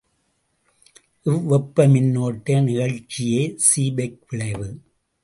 இவ்வெப்ப 1.25 1.85
மின்னோட்ட 1.93 2.61
நிகழ்ச்சியே 2.61 3.43
சீபெக் 3.67 4.19
விளைவு. 4.29 4.69